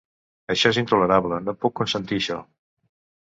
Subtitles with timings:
[0.53, 2.39] Això és intolerable, no puc consentir això.